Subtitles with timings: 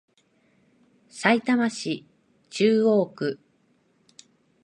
[1.09, 2.07] さいたま市
[2.49, 3.39] 中央区